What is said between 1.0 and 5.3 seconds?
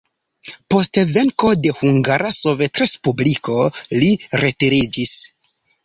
venko de Hungara Sovetrespubliko li retiriĝis.